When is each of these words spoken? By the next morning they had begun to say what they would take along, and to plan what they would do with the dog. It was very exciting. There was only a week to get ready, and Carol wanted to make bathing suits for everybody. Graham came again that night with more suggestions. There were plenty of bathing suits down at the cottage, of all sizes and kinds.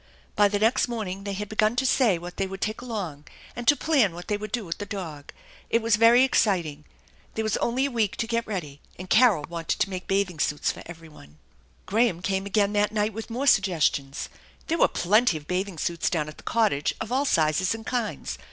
By 0.35 0.47
the 0.47 0.57
next 0.57 0.87
morning 0.87 1.25
they 1.25 1.33
had 1.33 1.47
begun 1.47 1.75
to 1.75 1.85
say 1.85 2.17
what 2.17 2.37
they 2.37 2.47
would 2.47 2.59
take 2.59 2.81
along, 2.81 3.25
and 3.55 3.67
to 3.67 3.75
plan 3.75 4.15
what 4.15 4.29
they 4.29 4.35
would 4.35 4.51
do 4.51 4.65
with 4.65 4.79
the 4.79 4.85
dog. 4.87 5.31
It 5.69 5.79
was 5.83 5.95
very 5.95 6.23
exciting. 6.23 6.85
There 7.35 7.43
was 7.45 7.55
only 7.57 7.85
a 7.85 7.91
week 7.91 8.15
to 8.15 8.25
get 8.25 8.47
ready, 8.47 8.81
and 8.97 9.11
Carol 9.11 9.45
wanted 9.47 9.79
to 9.79 9.91
make 9.91 10.07
bathing 10.07 10.39
suits 10.39 10.71
for 10.71 10.81
everybody. 10.87 11.33
Graham 11.85 12.23
came 12.23 12.47
again 12.47 12.73
that 12.73 12.91
night 12.91 13.13
with 13.13 13.29
more 13.29 13.45
suggestions. 13.45 14.27
There 14.65 14.79
were 14.79 14.87
plenty 14.87 15.37
of 15.37 15.45
bathing 15.45 15.77
suits 15.77 16.09
down 16.09 16.27
at 16.27 16.37
the 16.37 16.41
cottage, 16.49 16.95
of 16.99 17.11
all 17.11 17.25
sizes 17.25 17.75
and 17.75 17.85
kinds. 17.85 18.39